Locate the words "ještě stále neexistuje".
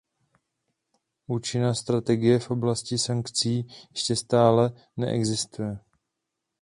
3.91-5.79